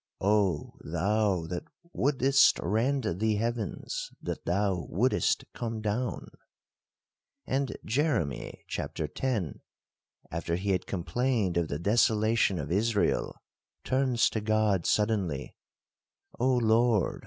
[0.19, 6.37] Oh, thou that wouldest rend the heavens, that thou wouldest come down, &c.
[7.45, 8.99] And Jeremy (chap.
[8.99, 9.25] X.),
[10.31, 13.43] after he had complained of the desolation of Israel,
[13.83, 15.55] turns to God suddenly,
[16.39, 17.19] O Lord!